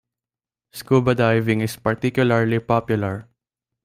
[0.71, 3.27] Scuba diving is particularly popular.